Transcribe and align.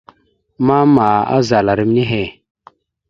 Mama 0.67 1.07
azala 1.37 1.71
ram 1.77 1.91
nehe. 1.97 2.23